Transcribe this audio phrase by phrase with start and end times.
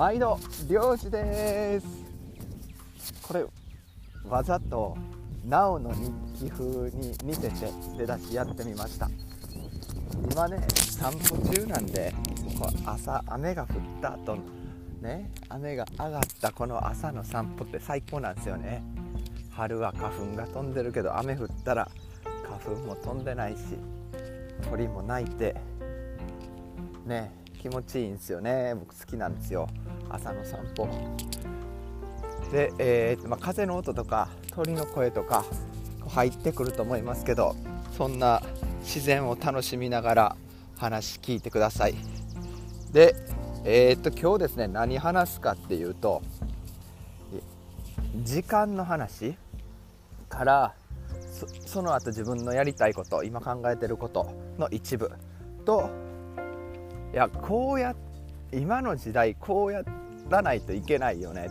[0.00, 1.86] 毎度漁師です。
[3.20, 3.44] これ
[4.26, 4.96] わざと
[5.44, 6.10] なおの日
[6.46, 9.10] 記風に似てて出だしやってみました。
[10.32, 12.14] 今ね散歩中なんで
[12.58, 13.66] こう朝雨が降っ
[14.00, 14.42] た後の
[15.02, 18.82] ね雨が上がったこの朝の散歩って最高なんですよね。
[19.50, 21.90] 春は花粉が飛んでるけど雨降ったら
[22.48, 23.58] 花粉も飛んでないし
[24.70, 25.56] 鳥も鳴いて
[27.04, 28.74] ね気持ちいいんですよね。
[28.74, 29.68] 僕好きなんですよ。
[30.08, 30.88] 朝の散歩。
[32.50, 35.44] で、えー、まあ、風の音とか鳥の声とか
[36.08, 37.54] 入ってくると思いますけど
[37.96, 38.42] そんな
[38.80, 40.36] 自然を楽しみながら
[40.76, 41.94] 話聞いてください。
[42.92, 43.14] で
[43.64, 46.22] えー、っと今日ですね何話すかっていうと
[48.24, 49.36] 時間の話
[50.28, 50.74] から
[51.66, 55.12] その後自分のやりたいこと今考えてることの一部
[55.64, 55.90] と
[57.12, 57.94] いやこうや
[58.52, 59.82] 今の時代こうや
[60.28, 61.50] らないといけないよね。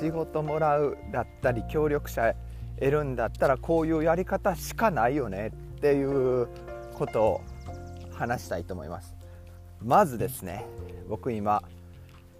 [0.00, 2.34] 仕事もらうだったり協力者
[2.78, 5.52] 得るんだったらこういうやり方しかないよね。
[5.76, 6.48] っていう
[6.94, 7.40] ことを
[8.12, 9.14] 話したいと思います。
[9.82, 10.64] まずですね
[11.08, 11.62] 僕今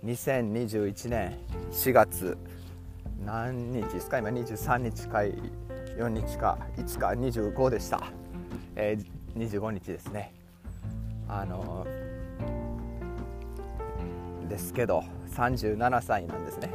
[0.05, 1.39] 2021年
[1.71, 2.37] 4月
[3.25, 4.19] 何日ですか？
[4.19, 8.13] 今23日か4日か5日25でした、
[8.75, 10.33] えー、25日ですね。
[11.29, 12.06] あのー、
[14.49, 16.71] ですけど37歳なんですね。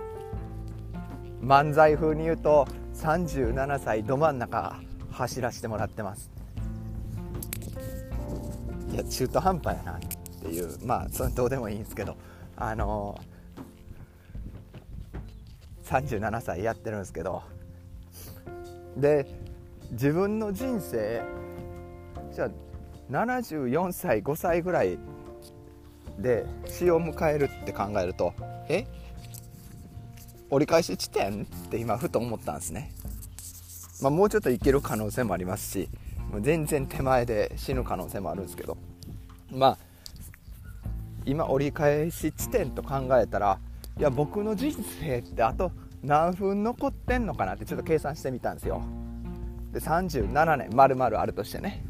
[1.41, 4.79] 漫才風に言うと37歳ど真ん中
[5.11, 6.29] 走らせてもらってます。
[8.91, 9.99] いや中途半端やなっ
[10.41, 12.17] ていうまあそれどうでもいいんですけど
[12.57, 17.41] あのー、37歳やってるんですけど
[18.97, 19.25] で
[19.91, 21.23] 自分の人生
[22.33, 22.49] じゃあ
[23.11, 24.97] 74歳5歳ぐらい
[26.19, 28.33] で死を迎えるって考えると
[28.67, 28.85] え
[30.49, 32.91] 折り返し地点って今ふと思ったんですね、
[34.01, 35.89] まあ、もうちょっといける可能性もありますし
[36.41, 38.77] 全然手前で死ぬ可能性もあるんですけど。
[39.51, 39.77] まあ
[41.25, 43.59] 今折り返し地点と考えたら
[43.99, 45.71] いや僕の人生ってあと
[46.01, 48.81] 何分残ってんのかなってちょっと計算してみたんですよ。
[49.71, 51.85] で37年丸々あるとしてね。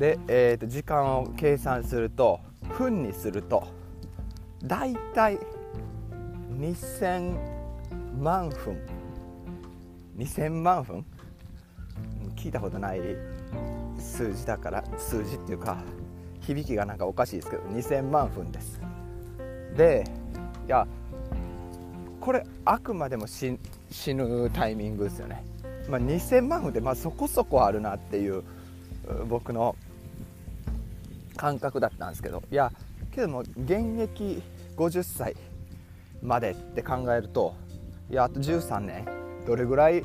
[0.00, 2.40] で、えー、と時間を計算すると
[2.78, 3.68] 分にすると
[4.64, 5.38] だいたい
[6.58, 7.38] 2000
[8.18, 8.78] 万分。
[10.16, 11.04] 2000万分？
[12.34, 13.00] 聞いたことない
[13.98, 15.82] 数字だから数字っていうか
[16.40, 18.80] 響きがなんかおかしいですけど2000万分です。
[19.76, 20.04] で
[20.66, 20.86] いや
[22.20, 23.58] これあくまでも死
[24.14, 25.44] ぬタイミングですよね、
[25.88, 28.42] まあ、2000万分でまあそこそこあるなっていう
[29.28, 29.76] 僕の
[31.40, 32.42] 感覚だったんですけど。
[32.50, 32.70] いや
[33.10, 34.42] けども現役
[34.76, 35.34] 50歳
[36.22, 37.54] までって考えると
[38.10, 39.06] いやあと13年
[39.46, 40.04] どれぐらい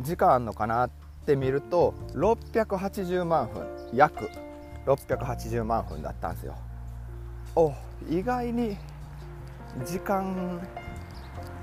[0.00, 0.90] 時間あんのかなっ
[1.24, 4.28] て見ると680万分約
[4.84, 6.56] 680万分だったんですよ。
[7.54, 7.72] お
[8.10, 8.76] 意外に
[9.86, 10.60] 時間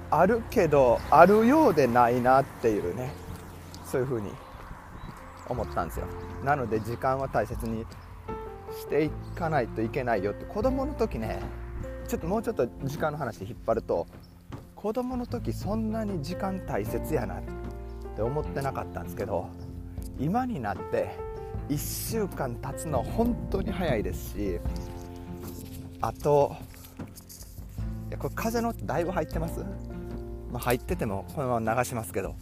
[0.10, 3.12] あるけどあるようでないなっていうね
[3.86, 4.32] そういう風に
[5.50, 6.08] 思ったんですよ。
[6.46, 7.86] なので時間は大切に
[8.74, 10.46] していかないといけないよって。
[10.46, 11.40] 子供の時ね
[12.08, 14.08] ちょっともうちょっと時間の話で引っ張ると
[14.76, 17.42] 子供の時そんなに時間大切やなっ
[18.16, 19.48] て思ってなかったんですけど
[20.20, 21.16] 今になって
[21.70, 24.60] 1週間経つの本当に早いですし
[26.02, 26.56] あと
[28.10, 29.62] いやこれ風のだいぶ入ってます？
[30.52, 32.36] まあ、入っててもこのまま流しますけど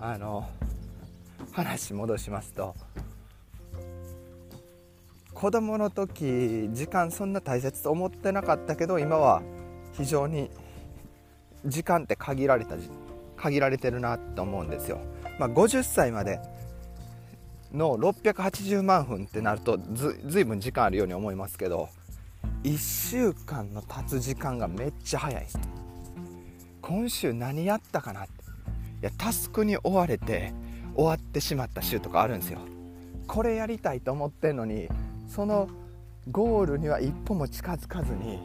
[0.00, 0.48] あの
[1.52, 2.74] 話戻しますと
[5.44, 9.42] 子供の時時間そんな大切と思ってなかったけど今は
[9.92, 10.48] 非常に
[11.66, 12.76] 時間って限られた
[13.36, 15.00] 限られてるなと思うんですよ、
[15.38, 16.40] まあ、50歳まで
[17.74, 21.90] の680万分ってなるとずずいぶん時間あるように思いますけど
[22.62, 25.46] 1週間の経つ時間がめっちゃ早い。
[26.80, 28.30] 今週何やったかなって。
[28.30, 28.36] い
[29.02, 30.54] やタスクに追われて
[30.94, 32.60] 終わってしまった週とかあるんですよ。
[33.26, 34.88] これやりたいと思ってんのに
[35.34, 35.68] その
[36.30, 38.38] ゴールには一歩も近づかずに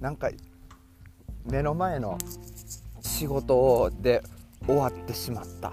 [0.00, 0.28] なんか
[1.48, 2.18] 目の前の
[3.00, 4.20] 仕事で
[4.66, 5.72] 終わってしまった。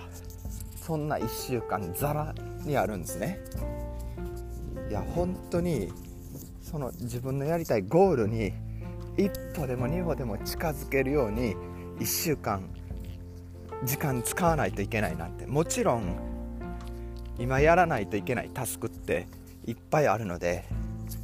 [0.75, 3.39] そんな1週間ざらにあるんですね。
[4.89, 5.91] いや本当に
[6.61, 8.53] その自分のやりたいゴールに
[9.17, 11.55] 一歩でも二歩でも近づけるように
[11.99, 12.69] 1週間
[13.83, 15.47] 時間使わないといけないなって。
[15.47, 16.15] もちろん
[17.39, 19.27] 今やらないといけないタスクって
[19.67, 20.65] いっぱいあるので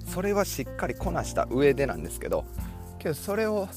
[0.06, 2.45] それはしっかりこなした上でなんですけど
[3.00, 3.68] けどそれを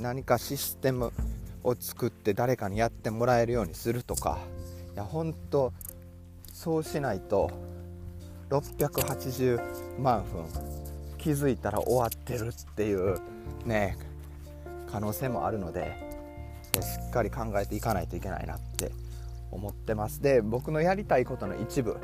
[0.00, 1.12] 何かシステム
[1.62, 4.38] を作って誰かにやってもらえるようにするとか
[4.94, 5.72] いや本当
[6.52, 7.50] そうしないと
[8.50, 10.44] 680万分
[11.18, 13.18] 気づいたら終わってるっていう
[13.64, 13.96] ね
[14.90, 15.96] 可能性もあるので
[16.74, 16.78] し
[17.08, 18.90] っかり考えていかないといけないなって
[19.52, 20.20] 思ってます。
[20.20, 21.96] で僕のやりたいことの一部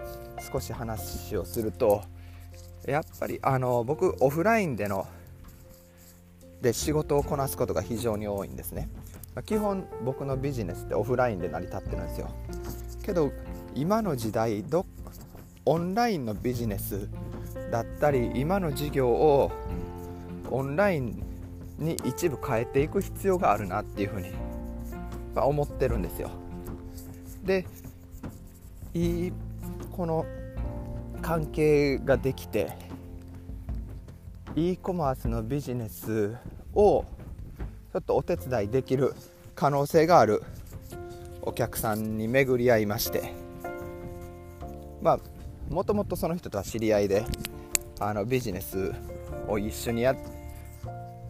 [0.52, 2.02] 少し話をすると
[2.86, 5.06] やっぱりあの僕オフラインでの
[6.62, 8.88] で仕事をこなすことが非常に多いんですね。
[9.44, 12.30] 基本僕のビジネスってオフラインで成り立ってるんですよ。
[13.02, 13.32] けど
[13.74, 14.86] 今の時代ど
[15.64, 17.08] オンラインのビジネス
[17.70, 19.50] だったり今の事業を
[20.50, 21.22] オンライン
[21.78, 24.30] に一部変えていく必要があるなっていうふうに
[25.36, 26.30] 思ってるんですよ。
[27.48, 27.64] で
[28.92, 29.32] いい
[29.90, 30.26] この
[31.22, 32.70] 関係ができて
[34.54, 36.36] e コマースのビジネス
[36.74, 37.04] を
[37.92, 39.14] ちょっとお手伝いできる
[39.54, 40.42] 可能性がある
[41.42, 43.32] お客さんに巡り合いまして。
[45.00, 45.18] まあ
[45.72, 47.24] もともとその人とは知り合いで
[48.00, 48.92] あのビジネス
[49.46, 50.14] を一緒にや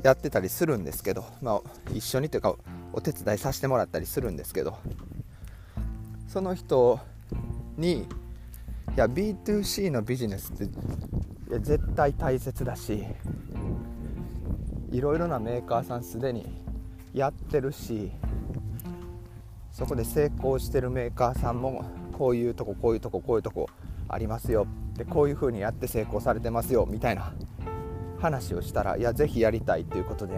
[0.02, 1.60] やってたりするんですけど、まあ、
[1.92, 2.54] 一緒にというか
[2.92, 4.78] お手伝いさせてもらったりするんですけど。
[6.28, 7.00] その人
[7.78, 8.04] にい
[8.96, 10.66] や B2C のビジネスっ
[11.48, 13.02] て絶対大切だし
[14.92, 16.46] いろいろなメーカーさんすでに
[17.14, 18.12] やってるし
[19.72, 23.70] そこで成功してるメーカーさんもこういうとここういうとここういうとこ
[24.08, 24.66] ありますよ。
[24.94, 27.32] でこういう風にやって成功されてますよみたいな
[28.19, 30.34] 話をしたらいやぜひやりたいということで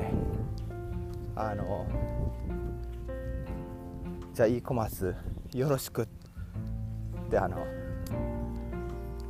[1.34, 1.86] あの
[4.34, 5.14] じゃあ e コマース
[5.52, 6.02] よろしく。
[6.02, 6.06] っ
[7.30, 7.64] てあの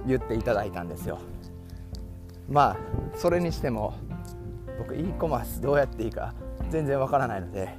[0.06, 1.18] 言っていただいたんですよ。
[2.48, 2.76] まあ
[3.14, 3.94] それにしても
[4.78, 6.34] 僕 e コマースどうやっていいか
[6.70, 7.76] 全然わからないので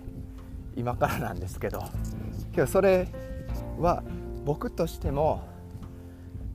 [0.76, 1.84] 今からなんですけど
[2.54, 3.08] けどそれ
[3.80, 4.04] は
[4.46, 5.44] 僕としても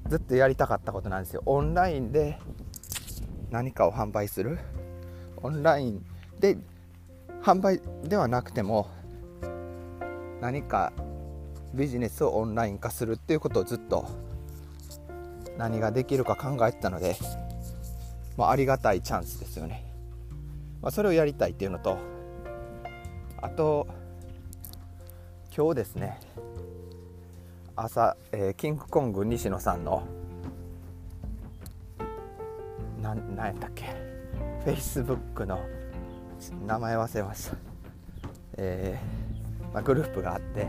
[0.08, 1.42] ずっとやりたかったことなんですよ。
[1.46, 2.38] オンラインで
[3.50, 4.58] 何かを販売する。
[5.42, 6.04] オンライン
[6.40, 6.56] で
[7.42, 8.88] 販売ではなくても
[10.40, 10.92] 何か
[11.76, 14.08] ビジネスをオンライン化するっていうことをずっと
[15.58, 17.16] 何ができるか考えてたので、
[18.36, 19.84] まあ、ありがたいチャンスですよね、
[20.82, 21.98] まあ、それをやりたいっていうのと。
[23.42, 23.86] あと
[25.54, 26.18] 今日ですね。
[27.76, 30.02] 朝、えー、キングコング西野さんの
[33.02, 33.84] 何やったっけ？
[34.64, 35.60] フェイスブックの
[36.66, 37.56] 名前忘れました、
[38.56, 40.66] えーまあ、グループがあって。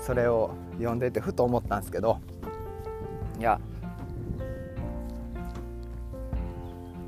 [0.00, 2.18] それを読んでてふと思ったんですけど
[3.38, 3.60] いや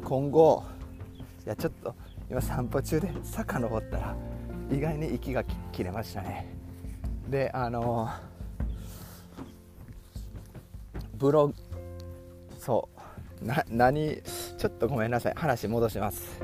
[0.02, 0.62] 今後
[1.44, 1.94] いやちょっと
[2.30, 4.16] 今散歩中で坂登ったら
[4.70, 6.54] 意外に息が切れましたね。
[7.28, 8.08] であの
[11.16, 11.54] ブログ
[12.58, 12.88] そ
[13.42, 14.22] うな何
[14.58, 15.34] ちょっとごめんなさい。
[15.36, 16.40] 話戻します。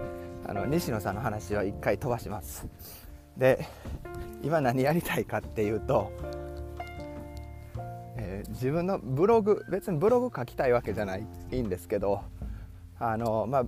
[0.46, 2.66] あの西野さんの話は一回飛ばします。
[3.36, 3.66] で
[4.42, 6.12] 今何やりたいかっていうと、
[8.16, 12.22] えー、自分のブログ別にブログ書きたいわけじゃないいいんですけど
[12.98, 13.64] あのまあ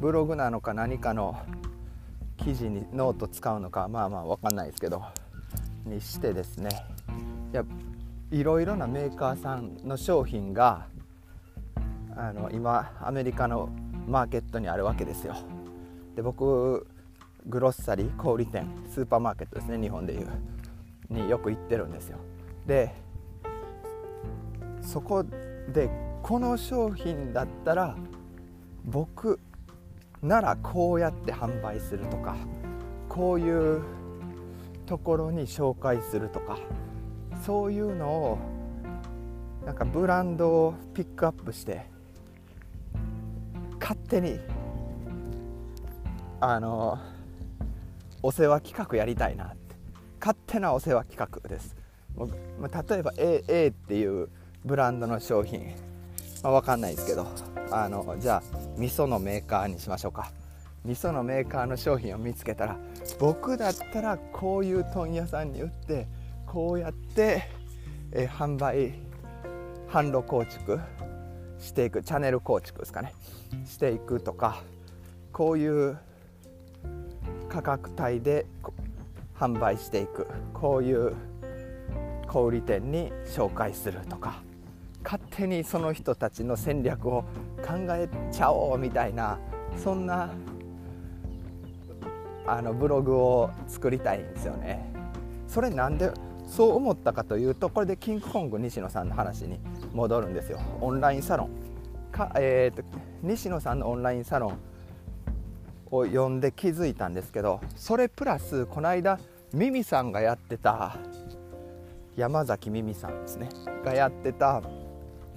[0.00, 1.38] ブログなのか何かの
[2.36, 5.04] 記事にノート使うのかまあまあ分かんないですけど
[5.84, 6.70] にしてですね。
[7.52, 7.64] いや
[8.30, 10.86] いろいろなメーカーさんの商品が
[12.16, 13.68] あの今アメリカの
[14.06, 15.34] マーケットにあるわけですよ。
[16.16, 16.86] で僕
[17.46, 20.28] グロッサリー小売店スーパーマーケットですね日本でいう。
[21.12, 22.18] によく行ってるんですよ。
[22.66, 22.94] で
[24.80, 25.24] そこ
[25.72, 25.90] で
[26.22, 27.96] この商品だったら
[28.84, 29.38] 僕
[30.22, 32.36] ならこうやって販売するとか
[33.08, 33.82] こういう
[34.86, 36.58] ところに紹介するとか
[37.44, 38.38] そういうのを
[39.66, 41.86] なんかブランドをピックアップして
[43.80, 44.38] 勝手に
[46.40, 46.98] あの
[48.22, 49.76] お世話企画やりたいなって。
[50.20, 51.74] 勝手なお世話企画です。
[52.16, 54.28] 例えば A, A っていう
[54.64, 55.74] ブランドの商品、
[56.42, 57.26] まあ、分かんないですけど。
[57.74, 58.42] あのじゃあ
[58.76, 60.30] 味噌のメーカーにしましょうか。
[60.84, 62.76] 味噌のメーカーの商品を見つけたら
[63.18, 66.06] 僕だったらこういう問屋さんに売って
[66.44, 67.48] こうやって、
[68.12, 68.92] え、販売
[69.88, 70.80] 販路構築
[71.58, 73.14] していくチャンネル構築ですかね。
[73.64, 74.62] していくとか
[75.32, 75.96] こういう
[77.52, 78.46] 価格帯で
[79.38, 80.26] 販売していく。
[80.54, 81.14] こういう
[82.26, 84.42] 小売店に紹介するとか。
[85.04, 87.24] 勝手にその人たちの戦略を
[87.58, 89.36] 考えちゃおうみたいな
[89.76, 90.30] そんな
[92.46, 94.90] あのブログを作りたいんですよね。
[95.46, 96.10] それなんで
[96.46, 99.58] そう思ったかというとこれでキングコング西野さんの話に
[99.92, 100.58] 戻るんですよ。
[100.80, 101.50] オンラインサロン。
[102.12, 102.82] か、えーと、
[103.22, 104.58] 西野さんのオンラインサロン
[105.92, 109.20] を読んで気づいたんですけどそれプラスこの間
[109.52, 110.96] ミミさんがやってた
[112.16, 113.48] 山崎ミミさんですね。
[113.84, 114.62] がやってた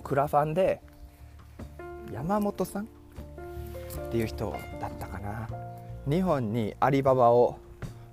[0.03, 0.81] クラファンで
[2.11, 2.83] 山本さん？
[2.85, 2.87] っ
[4.11, 5.49] ていう人だったかな。
[6.07, 7.57] 日本にアリババを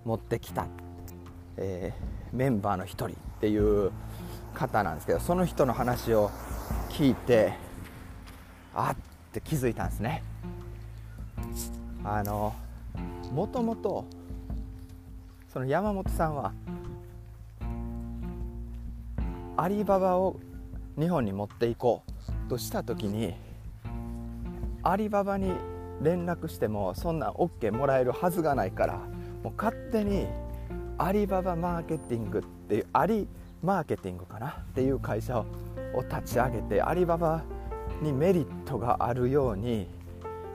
[0.05, 0.67] 持ってきた、
[1.57, 3.93] えー、メンバーの一人っていう
[4.55, 6.31] 方なんですけどその人の話を
[6.89, 7.53] 聞いて
[8.75, 8.97] あっ
[9.33, 10.23] て気づいたんですね。
[12.05, 12.53] あの
[13.33, 14.05] もともと
[15.53, 16.53] その山本さんは
[19.57, 20.41] アリババを
[20.99, 22.03] 日本に持っていこ
[22.47, 23.35] うとした時に
[24.83, 25.53] アリババに
[26.03, 28.95] 連絡してもそんな OK もらえるはずがないから
[29.43, 30.27] もう勝手に
[30.99, 33.29] アリババマーケティングっていうアリ
[33.63, 34.49] マーケティングかな？
[34.49, 35.47] っていう会社を
[36.03, 37.43] 立ち上げてアリババ
[38.01, 39.87] にメリットがあるように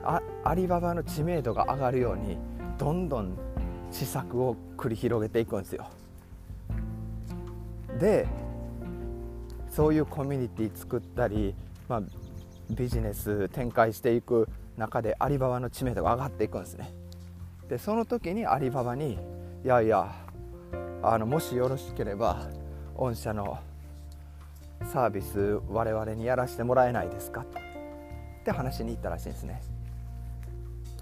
[0.04, 2.38] アリババの知名度が上がるように
[2.78, 3.36] どんどん
[3.90, 5.86] 施策を繰り広げていくんですよ。
[7.98, 8.26] で
[9.70, 11.54] そういうコミュニティ作ったり、
[11.88, 12.02] まあ、
[12.70, 16.92] ビジネス展開していく中でアリババの知名度が上がっていくんですね。
[17.68, 19.18] でその時にアリババに
[19.64, 20.10] 「いやいや
[21.02, 22.46] あのもしよろしければ
[22.96, 23.58] 御社の
[24.84, 27.42] サービス我々にやらせてもらえないですか?」
[28.40, 29.60] って話に行ったらしいんですね。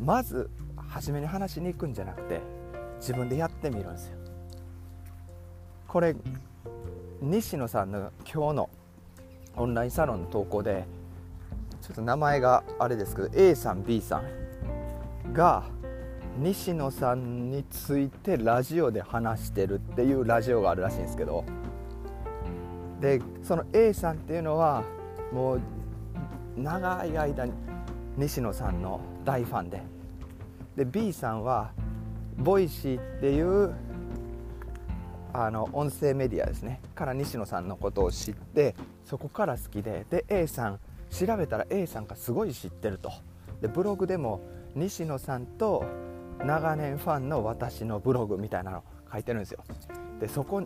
[0.01, 0.51] まず
[0.89, 2.41] 初めに話しに行くんじゃなくて
[2.99, 4.17] 自分でやってみるんですよ。
[5.89, 6.15] これ
[7.21, 8.71] 西野さんの今日の
[9.57, 10.85] オンラインサロンの投稿で
[11.81, 14.23] ちょっと名前があれですけど A さん B さ
[15.27, 15.65] んが
[16.39, 21.45] 西野さんについてラジオで話してるっていうラジオがあるらしいんですけど
[23.01, 24.85] でその A さんっていうのは
[25.33, 25.61] もう
[26.57, 27.53] 長い間に
[28.17, 29.83] 西野さんの大ファンで。
[30.77, 31.73] で B さんは
[32.39, 33.75] ボイシーっていう
[35.33, 36.81] あの音声メディアですね。
[36.95, 40.07] から西野さんのことを知ってそこから好きで。
[40.11, 40.81] で A さん
[41.11, 43.13] 調べたら A さんがすごい知ってると。
[43.61, 44.41] でブログでも
[44.75, 45.85] 西野さんと
[46.45, 49.63] 長年ファンの私のブログみたいなの書いてるんですよ。
[50.21, 50.63] でそこ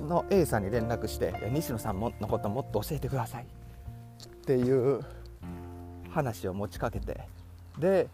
[0.00, 3.44] の A さんに連絡して西野さんのこともっと教えてください。
[3.44, 5.00] っていう
[6.16, 7.20] 話を持ちかけて。
[7.78, 8.08] で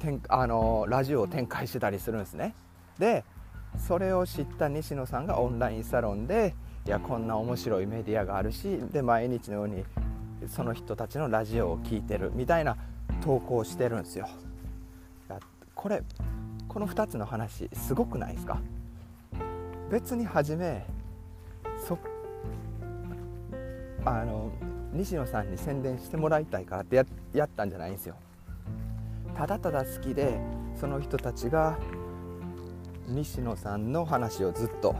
[0.00, 2.52] てんあのラジオを展開してたりするんですね。
[2.98, 3.24] で
[3.78, 6.54] それを知った西野さんがオンラインサロンで
[6.84, 9.84] いやこんな面白いメディアがあるしで毎日のように
[10.48, 12.76] その人たちのラジオを聴いてるみたいな
[13.22, 14.28] 投稿をしてるんですよ。
[15.74, 16.02] これ
[16.68, 18.58] この2つの話すごくないですか？
[19.90, 20.84] 別に初め
[21.86, 21.98] そ
[24.04, 24.50] あの
[24.94, 28.14] 西野さんに宣伝してもらいたいからってややったんじゃないんですよ。
[29.36, 30.38] ただただ好きで
[30.78, 31.76] その人たちが
[33.08, 34.94] 西野さんの話をずっと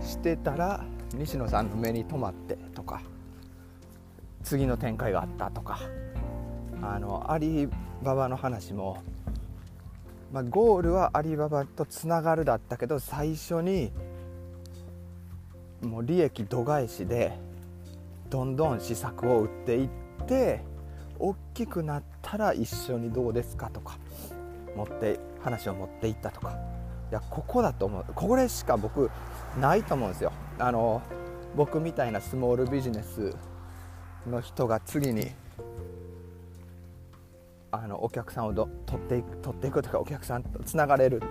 [0.00, 0.82] してたら
[1.14, 3.02] 西野さんの目に留まってとか
[4.42, 5.80] 次の展開があったとか
[6.82, 7.68] あのアリ
[8.02, 9.02] ババの話も、
[10.32, 13.92] まあ、ゴールはアリババとつながるだったけど最初に
[15.82, 17.38] もう利益度外視で
[18.30, 19.88] どんどん施策を打っていっ
[20.26, 20.62] て
[21.18, 23.98] 大きくなったら一緒にどうですかとか
[24.74, 26.58] 持って話を持っていったとか。
[27.10, 28.04] いやここだと思う。
[28.14, 29.10] これしか僕
[29.60, 30.32] ないと思うんですよ。
[30.58, 31.02] あの
[31.56, 33.34] 僕みたいなスモールビジネス
[34.28, 35.32] の人が次に
[37.72, 41.26] あのお客さんをど取っていく取っていくとかお客さんとつながれるって。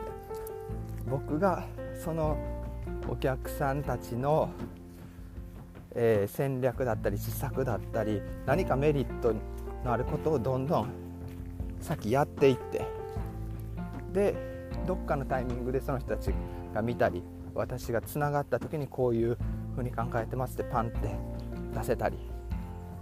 [1.09, 1.65] 僕が
[2.03, 2.37] その
[3.07, 4.49] お客さんたちの、
[5.95, 9.33] えー、戦略だったり施策だったり何かメリット
[9.83, 10.89] のあることをどんどん
[11.81, 12.85] 先やっていって
[14.13, 14.35] で
[14.85, 16.31] どっかのタイミングでその人たち
[16.73, 19.37] が見たり私がつながった時にこういう
[19.75, 21.15] ふうに考えてますってパンって
[21.73, 22.17] 出せたり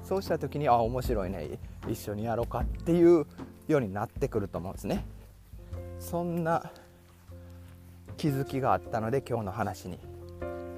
[0.04, 3.26] そうした時にああ面白いね一緒にやろうかっていう
[3.68, 5.06] ようになってくると思うんですね。
[6.00, 6.72] そんな
[8.16, 10.00] 気づきがあったので今日の話に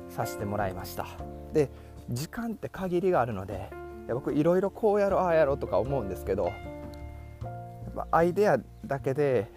[0.09, 1.05] させてもらいました。
[1.53, 1.69] で
[2.09, 3.69] 時間って限りがあるので
[4.09, 9.51] 僕いろいろこうやろうああやろうとか思うんですけどやっぱアイデアだけで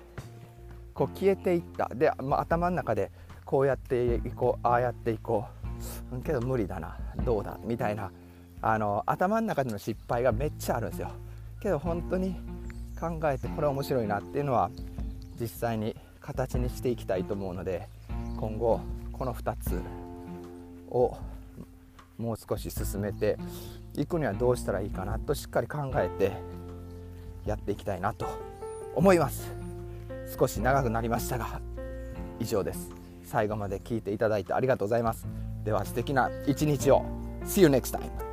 [0.94, 1.88] こう消えていった。
[1.94, 3.11] で、まあ、頭の中で
[3.44, 5.47] こうやっていこうああやっていこ
[6.12, 6.23] う。
[6.23, 6.99] けど無理だな。
[7.25, 7.59] どうだ？
[7.64, 8.11] みたいな。
[8.61, 11.11] あの頭の中での失敗がめっちゃあるんですよ。
[11.61, 12.37] けど本当に
[13.00, 14.71] 考えてこれ面白いなっていうのは
[15.40, 17.88] 実際に形にしていきたいと思うので
[18.38, 18.80] 今後
[19.12, 19.80] この2つ
[20.90, 21.16] を
[22.19, 23.38] もう少し進めて
[23.95, 26.33] いくにはどうしたらいいかなとしっかり考えて
[27.47, 28.26] やっていきたいなと
[28.95, 29.50] 思います。
[30.38, 31.61] 少し長くなりましたが
[32.40, 32.90] 以上です。
[33.25, 35.26] 最後まで聞いていただいてありがとうございます。
[35.64, 37.04] では素敵な一日を。
[37.45, 38.31] See you next time.